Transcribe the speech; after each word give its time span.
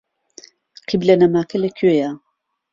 قیبلەنماکە 0.87 1.57
لەکوێیە؟ 1.63 2.11